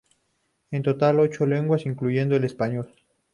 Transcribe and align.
En 0.71 0.81
total, 0.81 1.19
ocho 1.19 1.45
lenguas, 1.45 1.85
incluyendo 1.85 2.35
el 2.35 2.43
español. 2.45 2.91